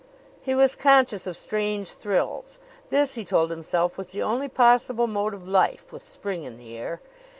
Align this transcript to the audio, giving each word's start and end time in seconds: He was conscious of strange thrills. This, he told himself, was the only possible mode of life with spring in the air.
He 0.41 0.55
was 0.55 0.73
conscious 0.73 1.27
of 1.27 1.37
strange 1.37 1.89
thrills. 1.89 2.57
This, 2.89 3.13
he 3.13 3.23
told 3.23 3.51
himself, 3.51 3.99
was 3.99 4.13
the 4.13 4.23
only 4.23 4.47
possible 4.49 5.05
mode 5.05 5.35
of 5.35 5.47
life 5.47 5.93
with 5.93 6.07
spring 6.07 6.43
in 6.43 6.57
the 6.57 6.75
air. 6.75 7.01